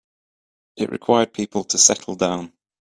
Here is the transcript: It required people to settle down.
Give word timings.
It 0.77 0.89
required 0.89 1.31
people 1.31 1.63
to 1.65 1.77
settle 1.77 2.15
down. 2.15 2.53